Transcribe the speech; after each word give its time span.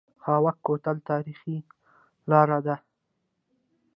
خاوک 0.23 0.57
کوتل 0.65 0.97
تاریخي 1.09 1.57
لاره 2.29 2.59
ده؟ 2.65 2.75